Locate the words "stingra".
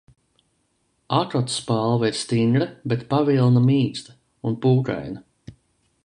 2.23-2.67